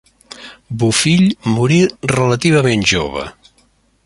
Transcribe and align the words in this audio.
Bofill 0.83 1.27
morí 1.57 1.79
relativament 2.15 2.89
jove. 2.95 3.29